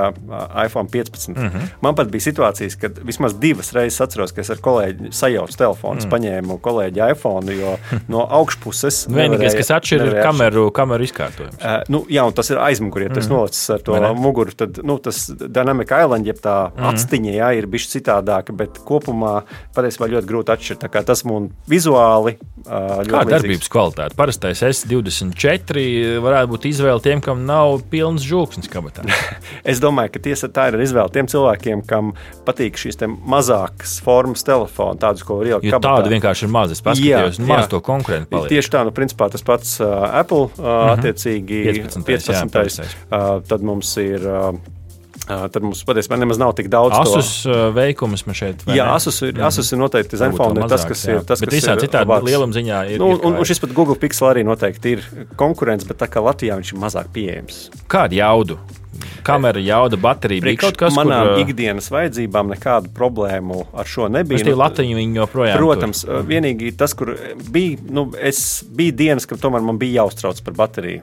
iPhone 0.66 0.88
15. 0.92 1.36
Uh 1.36 1.44
-huh. 1.44 1.68
Man 1.80 1.94
pat 1.94 2.10
bija 2.10 2.20
situācijas, 2.20 2.76
kad 2.80 2.98
vismaz 3.02 3.34
divas 3.34 3.72
reizes 3.72 4.00
atceros, 4.00 4.32
ka 4.32 4.40
es 4.40 4.50
ar 4.50 4.56
kolēģi 4.56 5.12
sajaucu 5.12 5.56
telefonu, 5.56 6.00
mm. 6.00 6.10
paņēmu 6.10 6.58
kolēģi 6.60 7.10
iPhone, 7.12 7.54
jo 7.54 7.76
no 8.12 8.26
augšpuses. 8.30 9.06
Vienīgais, 9.08 9.56
kas 9.56 9.70
atšķiras, 9.70 10.12
ir 10.12 10.22
kameru, 10.22 10.70
kameru 10.70 11.04
izkārtojums. 11.04 11.56
Uh, 11.60 11.82
nu, 11.88 12.04
jā, 12.08 12.26
un 12.26 12.32
tas 12.32 12.50
ir 12.50 12.58
aizmugurē 12.58 13.05
ja 13.06 13.14
tas 13.14 13.28
mm. 13.28 13.34
nolicis 13.34 13.70
ar 13.76 13.84
to 13.86 14.00
muguru, 14.18 14.54
tad 14.56 14.80
nu, 14.86 14.98
tas 15.02 15.26
Dynamic 15.30 15.92
Island, 15.94 16.28
jeb 16.28 16.40
tā 16.42 16.56
mm. 16.70 16.88
atstiņa, 16.90 17.34
jā, 17.38 17.52
ir 17.60 17.70
bijis 17.70 17.90
citādāka, 17.94 18.54
bet 18.56 18.80
kopumā 18.86 19.38
patiesībā 19.76 20.10
ļoti 20.16 20.30
grūti 20.30 20.54
atšķirt. 20.56 20.88
Tas 21.06 21.22
mums 21.28 21.54
vizuāli 21.70 22.36
ļoti 22.66 23.12
Kā 23.12 23.22
darbības 23.28 23.70
kvalitāte? 23.70 24.16
Parastais 24.18 24.62
S24 24.66 25.84
varētu 26.24 26.50
būt 26.52 26.68
izvēle 26.72 27.02
tiem, 27.04 27.22
kam 27.24 27.44
nav 27.46 27.80
pilns 27.92 28.26
žūksnis 28.26 28.70
kabatā. 28.72 29.06
es 29.70 29.80
domāju, 29.82 30.14
ka 30.16 30.22
tiesa 30.26 30.50
tā 30.52 30.68
ir 30.72 30.80
izvēle 30.82 31.12
tiem 31.14 31.30
cilvēkiem, 31.30 31.84
kam 31.86 32.14
patīk 32.46 32.80
šīs 32.80 32.98
mazākas 33.06 33.98
formas 34.04 34.44
telefoni, 34.46 35.00
tādus, 35.02 35.24
ko 35.26 35.40
var 35.40 35.52
ielikt 35.52 35.70
kabatā. 35.70 35.94
Tāda 36.00 36.12
vienkārši 36.16 36.46
ir 36.48 36.54
maza. 36.56 36.76
Es 36.76 36.82
paskatījos, 36.84 37.40
jā, 37.40 37.48
maz 37.48 37.64
jā. 37.64 37.70
to 37.76 37.82
konkurentu 37.86 38.32
paliek. 38.32 38.56
Tieši 38.56 38.72
tā, 38.74 38.82
nu, 38.86 38.94
principā 38.96 39.30
tas 39.32 39.46
pats 39.46 39.76
Apple, 39.80 40.48
uh, 40.48 40.58
mm 40.58 40.66
-hmm. 40.66 40.92
attiecīgi 40.96 41.62
15. 41.70 42.04
15. 42.06 42.34
Jā, 42.34 42.84
uh, 42.84 42.95
tad 43.10 43.66
mums 43.66 43.92
ir. 44.02 44.26
Tad 45.26 45.56
mums 45.58 45.80
patiesībā 45.82 46.14
nemaz 46.20 46.38
nav 46.38 46.52
tik 46.54 46.68
daudz. 46.70 46.94
Asus 46.94 47.30
to... 47.42 47.54
veikums 47.74 48.22
man 48.28 48.36
šeit. 48.38 48.60
Jā, 48.70 48.84
Asus 48.94 49.16
ir, 49.24 49.32
mm. 49.32 49.46
Asus 49.48 49.72
ir 49.74 49.80
noteikti 49.80 50.20
Zenfone, 50.20 50.68
tas, 50.70 50.84
kas 50.86 51.02
jā. 51.02 51.16
ir. 51.16 51.24
Tas, 51.26 51.42
bet 51.42 51.56
visā 51.56 51.74
citādi 51.80 52.20
lielam 52.28 52.54
ziņā 52.54 52.82
ir. 52.92 53.02
Nu, 53.02 53.08
ir 53.16 53.24
un, 53.26 53.40
un 53.40 53.48
šis 53.48 53.58
pat 53.64 53.74
Google 53.74 53.96
Pixel 53.98 54.28
arī 54.28 54.44
noteikti 54.46 54.94
ir 54.94 55.06
konkurence, 55.40 55.88
bet 55.88 55.98
tā 56.04 56.06
kā 56.12 56.22
Latvijā 56.22 56.60
viņš 56.60 56.74
ir 56.76 56.82
mazāk 56.84 57.10
pieejams. 57.16 57.64
Kādu 57.90 58.20
jaudu 58.20 58.60
kamera, 59.26 59.60
jauda, 59.62 59.98
baterija. 60.00 60.44
Bija 60.44 60.60
kaut 60.66 60.78
kas, 60.80 60.94
manām 60.96 61.32
kur, 61.32 61.42
ikdienas 61.44 61.88
vajadzībām 61.92 62.52
nekādu 62.54 62.92
problēmu 62.96 63.64
ar 63.76 63.88
šo 63.90 64.08
nebija. 64.12 64.44
Nu, 64.46 64.56
Latviju 64.60 64.98
viņi 64.98 65.20
joprojām. 65.20 65.58
Protams, 65.58 66.02
tur. 66.06 66.22
vienīgi 66.28 66.72
tas, 66.78 66.94
kur 66.96 67.12
bija, 67.52 67.78
nu, 67.92 68.06
es 68.16 68.40
biju 68.76 68.94
dienas, 68.96 69.26
kad 69.28 69.40
tomēr 69.42 69.64
man 69.66 69.80
bija 69.80 70.02
jāuztrauc 70.02 70.40
par 70.46 70.56
bateriju. 70.60 71.02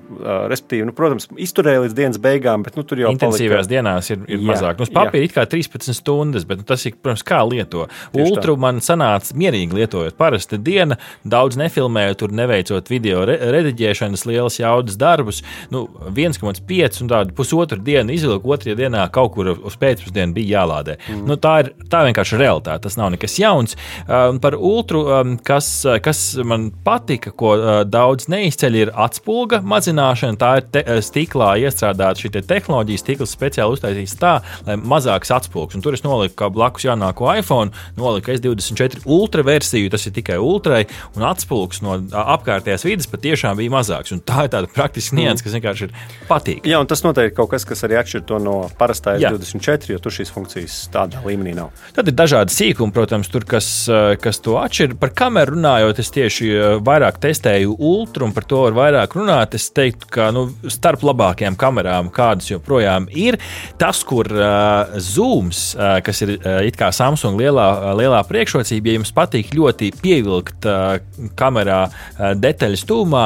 Respektīvi, 0.51 0.87
nu, 0.89 0.95
protams, 0.97 1.27
izturēju 1.45 1.85
līdz 1.85 1.97
dienas 1.97 2.21
beigām, 2.23 2.63
bet 2.65 2.77
nu, 2.79 2.85
tur 2.87 3.03
jau 3.03 3.11
intensīvās 3.13 3.65
palika. 3.65 3.71
dienās 3.75 4.11
ir, 4.13 4.23
ir 4.27 4.39
jā, 4.39 4.47
mazāk. 4.51 4.79
Nu, 4.79 4.87
uz 4.87 4.93
papīra 4.93 5.27
it 5.27 5.35
kā 5.35 5.45
13 5.49 5.97
stundas, 5.97 6.47
bet 6.49 6.61
nu, 6.61 6.67
tas 6.67 6.85
ir, 6.87 6.95
protams, 6.99 7.25
kā 7.27 7.41
lieto. 7.49 7.87
Ultru 8.15 8.55
man 8.59 8.81
sanāca 8.83 9.35
mierīgi 9.37 9.77
lietojot. 9.77 10.17
Parasta 10.19 10.59
diena, 10.61 10.97
daudz 11.27 11.59
nefilmējot, 11.59 12.21
tur 12.23 12.35
neveicot 12.35 12.91
video 12.91 13.23
re 13.27 13.37
rediģēšanas, 13.53 14.25
lielas 14.29 14.59
jaudas 14.61 14.97
darbus. 14.99 15.43
Nu, 15.73 15.85
1,5 16.09 17.03
un 17.03 17.11
tādu 17.11 17.35
pusotru 17.37 17.81
dienu 17.83 18.12
izvilku, 18.15 18.53
otrajā 18.53 18.77
dienā 18.79 19.05
kaut 19.13 19.33
kur 19.35 19.51
uz 19.53 19.77
pēcpusdienu 19.79 20.35
bija 20.35 20.59
jālādē. 20.59 20.97
Mm. 21.09 21.23
Nu, 21.29 21.37
tā 21.41 21.55
ir 21.63 21.71
tā 21.91 22.03
vienkārši 22.07 22.39
realitāte. 22.39 22.83
Tas 22.87 22.97
nav 22.99 23.13
nekas 23.13 23.37
jauns. 23.39 23.77
Um, 24.07 24.39
par 24.43 24.57
ultru, 24.57 25.03
um, 25.07 25.35
kas, 25.37 25.69
kas 26.03 26.23
man 26.47 26.69
patika, 26.85 27.33
ko 27.35 27.53
uh, 27.55 27.71
daudz 27.87 28.29
neizceļ, 28.31 28.79
ir 28.79 28.93
atspulga 29.05 29.61
mazināšana. 29.65 30.39
Tā 30.39 30.51
ir 30.59 30.67
te, 30.73 30.83
uh, 30.83 31.01
stiklā 31.03 31.53
iestrādāta 31.63 32.23
šī 32.23 32.33
te 32.37 32.43
tehnoloģija. 32.53 33.03
Stikls 33.03 33.35
speciāli 33.35 33.77
uztaisīts 33.77 34.17
tā, 34.19 34.35
lai 34.67 34.77
mazāks 34.79 35.33
atspulgs. 35.33 35.77
Un 35.77 35.85
tur 35.85 35.97
es 35.97 36.05
noliku, 36.05 36.37
kā 36.43 36.51
blakus 36.53 36.87
jaunāko 36.87 37.29
iPhone, 37.33 37.73
noliku 37.99 38.33
S24 38.35 39.05
ultra 39.05 39.45
versiju. 39.45 39.91
Tas 39.93 40.07
ir 40.07 40.15
tikai 40.15 40.39
ultrai, 40.41 40.83
un 41.17 41.27
atspulgs 41.27 41.83
no 41.85 41.97
apkārtējās 42.23 42.85
vidas 42.87 43.09
patiešām 43.11 43.57
bija 43.59 43.73
mazāks. 43.73 44.13
Un 44.15 44.21
tā 44.25 44.47
ir 44.47 44.53
tāda 44.53 44.69
praktiska 44.73 45.17
nianses, 45.17 45.45
kas 45.45 45.57
vienkārši 45.57 45.87
ir 45.87 45.95
patīkama. 46.29 46.69
Jā, 46.73 46.81
un 46.81 46.89
tas 46.89 47.03
noteikti 47.05 47.37
kaut 47.37 47.51
kas, 47.53 47.65
kas 47.67 47.83
arī 47.87 47.99
atšķir 48.03 48.25
to 48.29 48.39
no 48.43 48.55
parastā 48.79 49.15
24, 49.21 49.89
jo 49.93 49.99
tur 50.03 50.13
šīs 50.13 50.31
funkcijas 50.33 50.77
tādā 50.93 51.23
līmenī 51.25 51.55
nav. 51.57 51.71
Tad 51.95 52.09
ir 52.11 52.15
dažādi 52.17 52.53
sīkumi, 52.53 52.93
protams, 52.95 53.29
tur, 53.31 53.45
kas, 53.49 53.67
eh, 53.89 54.15
kas 54.21 54.41
to 54.43 54.57
atšķir. 54.61 54.97
Par 55.01 55.13
kameru 55.15 55.55
runājot, 55.57 55.99
es 56.03 56.11
tieši 56.13 56.49
eh, 56.53 56.77
vairāk 56.83 57.19
testēju 57.23 57.77
ultra, 57.79 58.27
un 58.27 58.35
par 58.35 58.47
to 58.49 58.63
var 58.65 58.77
vairāk 58.77 59.17
runāt. 59.17 59.55
Es 59.57 59.69
teiktu, 59.73 60.09
ka 60.13 60.29
nu, 60.35 60.47
starp 60.71 61.05
labākajām 61.07 61.57
kamerām, 61.59 62.11
kādas 62.13 62.51
joprojām 62.51 63.07
ir, 63.09 63.39
tas, 63.79 64.03
kur 64.07 64.27
uh, 64.27 64.95
zooms, 65.01 65.61
uh, 65.77 65.97
kas 66.05 66.21
ir 66.25 66.35
uh, 66.35 66.59
it 66.67 66.77
kā 66.79 66.89
Samsung 66.93 67.39
lielā, 67.39 67.67
uh, 67.71 67.91
lielā 67.97 68.21
priekšrocība, 68.27 68.91
ja 68.91 68.99
jums 68.99 69.13
patīk 69.15 69.53
ļoti 69.55 69.91
pievilkt 70.01 70.67
uh, 70.69 70.97
kamerā 71.39 71.81
uh, 71.87 72.33
detaļas 72.39 72.85
tūmā, 72.89 73.23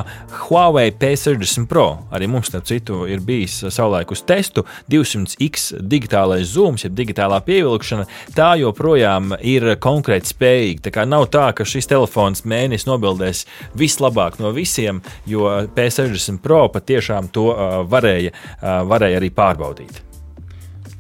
Huawei 0.48 0.92
P60 0.96 1.68
Pro. 1.70 1.88
Arī 2.14 2.30
mums, 2.32 2.52
starp 2.52 2.68
citu, 2.70 3.04
ir 3.10 3.24
bijis 3.26 3.60
savulaik 3.74 4.12
uz 4.14 4.24
testu. 4.28 4.57
200x 4.92 5.70
digitālais 5.82 6.48
zooms, 6.54 6.86
jeb 6.86 6.96
digitālā 6.98 7.40
pievilkšana, 7.46 8.08
tā 8.38 8.54
joprojām 8.62 9.36
ir 9.42 9.76
konkrēti 9.84 10.34
spējīga. 10.34 10.88
Tā 10.88 10.96
kā 10.96 11.06
nav 11.10 11.28
tā, 11.34 11.50
ka 11.58 11.68
šis 11.68 11.90
telefons 11.92 12.46
mēnesis 12.48 12.88
nobildēs 12.90 13.46
vislabāk 13.78 14.40
no 14.42 14.54
visiem, 14.56 15.04
jo 15.28 15.50
P60 15.76 16.42
Pro 16.44 16.66
patiešām 16.74 17.32
to 17.36 17.50
uh, 17.52 17.80
varēja, 17.90 18.34
uh, 18.34 18.84
varēja 18.88 19.22
arī 19.22 19.34
pārbaudīt. 19.34 20.07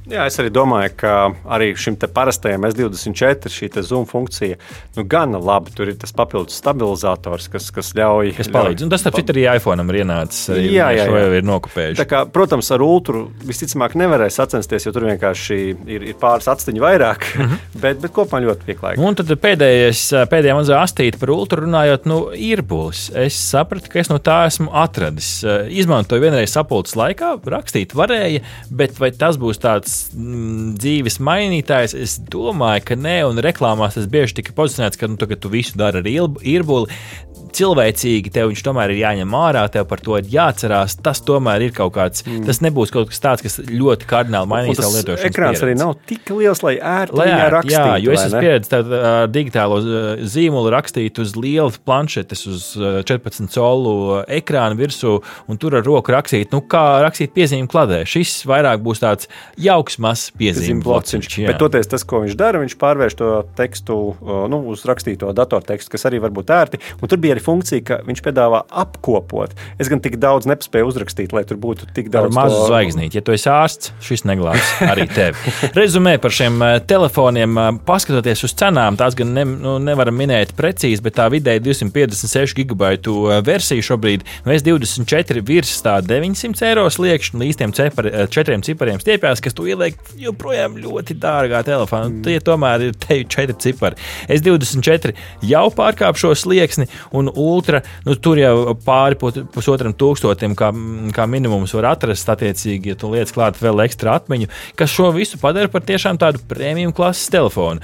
Jā, 0.07 0.23
es 0.29 0.37
arī 0.39 0.51
domāju, 0.55 0.93
ka 1.01 1.13
arī 1.51 1.73
šim 1.75 1.97
parastajam 1.99 2.63
S24 2.69 3.51
šī 3.51 3.67
zoom 3.83 4.05
funkcija 4.07 4.55
nu, 4.95 5.03
gan 5.03 5.35
labi. 5.35 5.73
Tur 5.75 5.91
ir 5.91 5.97
tas 5.99 6.13
papildus 6.15 6.55
stabilizators, 6.61 7.49
kas, 7.51 7.67
kas 7.75 7.91
ļauj. 7.97 8.31
Kas 8.37 8.47
palīdz. 8.53 8.79
Ļauj, 8.79 8.85
Un 8.87 8.93
tas, 8.93 9.03
starp 9.03 9.17
citu, 9.19 9.35
arī 9.35 9.43
iPhone 9.57 9.83
ir 9.83 9.99
ienācis. 10.03 10.45
Jā, 10.55 10.87
jā, 10.95 11.03
jā. 11.03 11.07
jau 11.11 11.33
ir 11.35 11.47
nokopējuši. 11.47 12.05
Kā, 12.07 12.21
protams, 12.31 12.69
ar 12.71 12.83
ultru 12.85 13.25
visticamāk 13.47 13.97
nevarēja 13.99 14.37
sacensties, 14.37 14.87
jo 14.87 14.93
tur 14.95 15.09
vienkārši 15.09 15.59
ir, 15.75 16.07
ir 16.13 16.15
pāris 16.21 16.47
atsteņi 16.53 16.83
vairāk. 16.83 17.27
Mm 17.35 17.43
-hmm. 17.43 17.75
bet, 17.83 17.99
bet 18.05 18.15
kopumā 18.15 18.41
ļoti 18.47 18.67
pieklājīgi. 18.69 19.03
Un 19.03 19.19
tad 19.19 19.35
pēdējais, 19.43 20.05
pēdējā 20.31 20.55
mazā 20.55 20.79
astīte 20.85 21.19
par 21.19 21.35
ultru 21.35 21.65
runājot, 21.65 22.07
nu, 22.07 22.21
ir 22.31 22.63
būs. 22.63 23.09
Es 23.27 23.35
sapratu, 23.51 23.91
ka 23.91 23.99
es 23.99 24.09
no 24.09 24.21
tā 24.23 24.45
esmu 24.47 24.71
atradis. 24.71 25.43
Izmantoju 25.67 26.23
vienreiz 26.23 26.55
sapulces 26.55 26.95
laikā, 26.95 27.35
rakstīt 27.43 27.95
varēja, 27.97 28.45
bet 28.71 28.99
vai 28.99 29.11
tas 29.11 29.35
būs 29.35 29.59
tāds 29.59 29.96
dzīves 30.13 31.19
mainītājs. 31.23 31.95
Es 31.97 32.17
domāju, 32.33 32.85
ka 32.89 32.97
nē, 32.99 33.19
un 33.29 33.41
reklāmās 33.43 33.97
tas 33.97 34.09
bieži 34.11 34.39
tika 34.39 34.55
pozicionēts, 34.57 34.99
ka 34.99 35.09
nu, 35.11 35.19
tu, 35.19 35.29
tu 35.35 35.51
visu 35.53 35.77
dari 35.79 36.03
ar 36.03 36.09
irbuli 36.09 36.91
cilvēcīgi 37.55 38.31
tev 38.33 38.51
viņš 38.51 38.63
tomēr 38.65 38.93
ir 38.93 39.01
jāņem 39.01 39.35
ārā, 39.37 39.63
tev 39.71 39.87
par 39.89 40.01
to 40.03 40.17
ir 40.19 40.29
jāatcerās. 40.31 40.97
Tas 41.03 41.21
tomēr 41.25 41.67
ir 41.67 41.75
kaut 41.75 41.93
kāds, 41.97 42.23
mm. 42.25 42.45
tas 42.47 42.61
nebūs 42.65 42.93
kaut 42.93 43.11
kas 43.11 43.21
tāds, 43.23 43.45
kas 43.45 43.59
ļoti 43.67 44.09
kardināli 44.09 44.51
mainīs 44.51 44.81
savu 44.81 44.97
lietošanu. 44.97 45.29
Ekrāns 45.29 45.59
pieredzi. 45.59 45.65
arī 45.67 45.77
nav 45.79 45.93
tik 46.09 46.31
liels, 46.33 46.63
lai 46.65 46.75
ērti 46.77 47.17
lai 47.17 47.27
ērt, 47.31 47.55
rakstītu. 47.57 47.75
Jā, 47.75 47.97
jo 48.03 48.15
es 48.15 48.23
esmu 48.25 48.41
pieredzējis 48.43 48.91
uh, 48.91 49.19
digitālo 49.31 49.79
uh, 49.81 50.07
zīmolu 50.35 50.71
rakstīt 50.73 51.21
uz 51.23 51.35
lielas 51.37 51.79
planšetes, 51.87 52.43
uz 52.51 52.67
uh, 52.79 52.99
14 53.07 53.53
colu 53.53 53.95
ekrāna 54.39 54.77
virsū, 54.79 55.17
un 55.47 55.61
tur 55.61 55.77
ar 55.79 55.85
roku 55.87 56.13
rakstīt, 56.15 56.51
nu 56.55 56.63
kā 56.65 56.85
rakstīt 57.05 57.33
piezīmju 57.35 57.69
kladē. 57.71 58.01
Šis 58.09 58.39
vairāk 58.49 58.83
būs 58.85 59.03
tāds 59.03 59.31
jauks, 59.61 59.99
mazs 60.03 60.31
piezīmju 60.37 60.85
blociņš. 60.85 61.39
Bet 61.47 61.61
toties 61.61 61.89
tas, 61.91 62.05
ko 62.07 62.23
viņš 62.25 62.37
dara, 62.39 62.61
viņš 62.63 62.77
pārvērš 62.81 63.17
to 63.19 63.31
tekstu 63.57 63.97
uh, 64.13 64.45
nu, 64.51 64.61
uz 64.73 64.85
rakstīto 64.87 65.31
datortekstu, 65.37 65.93
kas 65.95 66.07
arī 66.09 66.21
var 66.23 66.33
būt 66.35 66.53
ērti. 66.53 66.81
Un 67.01 67.11
tur 67.11 67.21
bija 67.21 67.35
arī 67.37 67.43
funkcija, 67.47 67.85
ka 67.87 67.99
viņš 68.07 68.23
piedāvā 68.25 68.63
apkopot. 68.83 69.55
Es 69.81 69.89
gan 69.91 70.01
tik 70.03 70.19
daudz 70.21 70.47
nespēju 70.49 70.89
uzrakstīt, 70.91 71.33
lai 71.35 71.43
tur 71.47 71.59
būtu 71.61 71.89
tik 71.95 72.11
daudz 72.13 72.35
mazu 72.35 72.59
to... 72.59 72.67
zvaigznīti. 72.71 73.19
Ja 73.19 73.25
tu 73.25 73.35
esi 73.35 73.49
ārsts, 73.51 73.93
šis 74.03 74.25
neglābs 74.27 74.73
arī 74.85 75.07
tevi. 75.11 75.53
Rezumē 75.77 76.17
par 76.23 76.33
šiem 76.35 76.59
eh, 76.65 76.77
telefoniem, 76.87 77.57
eh, 77.61 77.69
paskatoties 77.87 78.43
uz 78.47 78.55
cenām, 78.57 78.99
tās 78.99 79.17
gan 79.17 79.33
ne, 79.35 79.45
nu, 79.47 79.77
nevaram 79.83 80.17
minēt 80.17 80.53
precīzi, 80.57 81.03
bet 81.05 81.17
tā 81.19 81.27
vidēji 81.33 81.63
256 81.65 82.57
gigabaitu 82.61 83.15
eh, 83.31 83.41
versija 83.47 83.85
šobrīd 83.91 84.25
no 84.45 84.51
nu, 84.51 84.57
S24 84.57 85.43
virs 85.47 85.75
tā 85.85 85.97
900 86.05 86.67
eiro 86.67 86.87
sliekšņa 86.93 87.41
līdz 87.43 87.61
tiem 87.61 87.75
cepari, 87.77 88.13
četriem 88.33 88.63
cipariem 88.65 89.01
stiepjas, 89.03 89.41
kas 89.43 89.55
tu 89.57 89.67
ieliek 89.69 89.97
joprojām 90.19 90.77
ļoti 90.81 91.17
dārgā 91.21 91.63
telefonā. 91.67 92.09
Mm. 92.11 92.23
Tie 92.25 92.39
tomēr 92.43 92.87
ir 92.89 92.97
te 92.99 93.19
četri 93.23 93.55
cipari. 93.61 93.99
S24 94.31 95.13
jau 95.47 95.65
pārkāp 95.75 96.19
šo 96.19 96.33
slieksni, 96.37 96.87
un 97.15 97.26
ultra, 97.35 97.81
nu, 98.05 98.15
tur 98.15 98.39
jau 98.41 98.75
pāri 98.85 99.17
pusotram 99.19 99.95
tūkstotim, 99.97 100.55
kā, 100.57 100.71
kā 101.15 101.27
minimums 101.29 101.75
var 101.77 101.91
atrast, 101.93 102.29
attiecīgi, 102.33 102.93
ja 102.93 102.99
tu 102.99 103.11
lietas 103.13 103.35
klāt 103.35 103.59
vēl 103.61 103.85
ekstra 103.85 104.17
atmiņu, 104.19 104.51
kas 104.79 104.93
šo 104.93 105.11
visu 105.15 105.39
padara 105.41 105.71
par 105.71 105.85
tiešām 105.87 106.19
tādu 106.21 106.43
prēmiju 106.49 106.95
klases 106.97 107.31
telefonu. 107.33 107.83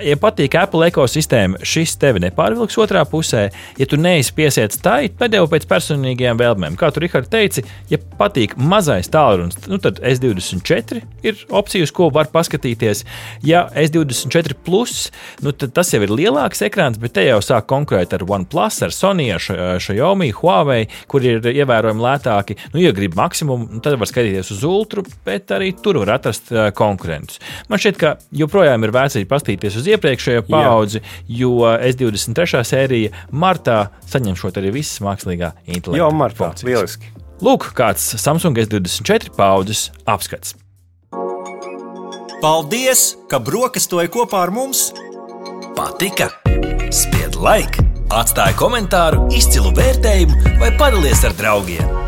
Ja 0.00 0.14
patīk 0.16 0.54
Apple 0.56 0.86
ekosistēma, 0.88 1.58
šis 1.68 1.98
tevi 2.00 2.22
nepārvilks 2.24 2.78
otrā 2.80 3.02
pusē. 3.08 3.42
Ja 3.76 3.86
tu 3.88 3.98
neesi 4.00 4.32
piesiets 4.32 4.80
tai, 4.80 5.10
tad 5.18 5.34
jau 5.36 5.44
pēc 5.50 5.66
personīgajām 5.68 6.38
vēlmēm. 6.40 6.78
Kā 6.80 6.88
tu, 6.94 7.02
Rihard, 7.02 7.28
teici, 7.32 7.64
ja 7.90 7.98
patīk 8.18 8.54
mazais 8.56 9.10
tālrunis, 9.12 9.58
nu 9.68 9.76
tad 9.82 10.00
S24 10.00 11.02
ir 11.26 11.42
opcija, 11.52 11.84
uz 11.84 11.92
ko 11.92 12.08
var 12.14 12.30
paskatīties. 12.32 13.04
Ja 13.44 13.66
S24 13.76 14.56
plus, 14.64 15.10
nu 15.44 15.52
tad 15.52 15.74
tas 15.76 15.92
jau 15.92 16.00
ir 16.06 16.14
lielāks 16.14 16.64
ekrāns, 16.64 17.00
bet 17.02 17.16
te 17.18 17.26
jau 17.26 17.42
sāk 17.44 17.68
konkurēt 17.68 18.16
ar 18.16 18.24
OnePlus, 18.24 18.80
ar 18.86 18.96
Sony, 18.96 19.28
ar 19.34 19.44
Xiaomi, 19.82 20.30
Huawei, 20.40 20.88
kur 21.12 21.26
ir 21.26 21.44
ievērojami 21.52 22.06
lētāki. 22.06 22.58
Nu, 22.72 22.80
ja 22.80 22.94
grib 22.96 23.18
maksimumu, 23.18 23.68
nu, 23.76 23.84
tad 23.84 23.98
var 24.00 24.08
skatīties 24.08 24.54
uz 24.56 24.64
ultru, 24.68 25.04
bet 25.26 25.52
arī 25.52 25.74
tur 25.84 26.00
var 26.00 26.16
atrast 26.16 26.48
konkurentus. 26.78 27.42
Man 27.68 27.82
šķiet, 27.82 28.00
ka 28.00 28.16
joprojām 28.42 28.88
ir 28.88 28.96
vērts 28.96 29.20
arī 29.20 29.28
paskatīties 29.28 29.80
uz 29.81 29.81
iepriekšējo 29.90 30.44
paudzi, 30.48 31.02
Jā. 31.02 31.12
jo 31.42 31.52
S23 31.74 32.62
sērija 32.68 33.12
martā 33.32 33.78
saņem 34.08 34.38
šo 34.38 34.52
arī 34.54 34.72
visas 34.78 35.02
mākslīgā 35.04 35.52
intelekta. 35.66 35.98
Jā, 36.00 36.10
martā. 36.14 36.52
Lieliski. 36.66 37.12
Lūk, 37.42 37.72
kāds 37.74 38.04
Samsung 38.22 38.58
S24 38.62 39.32
paudzes 39.34 39.88
apskats. 40.06 40.54
Paldies, 42.42 43.12
ka 43.30 43.38
brokastoji 43.42 44.10
kopā 44.10 44.44
ar 44.48 44.54
mums! 44.54 44.90
Patika! 45.78 46.28
Spied 46.92 47.38
laiku, 47.38 47.86
atstāja 48.10 48.56
komentāru, 48.58 49.28
izcilu 49.34 49.70
vērtējumu 49.78 50.58
vai 50.58 50.74
padalies 50.78 51.22
ar 51.28 51.38
draugiem! 51.38 51.98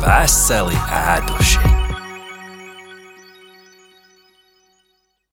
Veseli 0.00 0.78
ēduši! 1.04 1.75